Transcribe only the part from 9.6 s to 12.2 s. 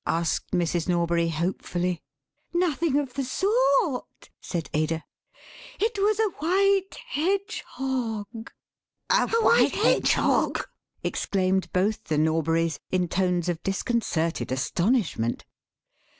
hedgehog!" exclaimed both the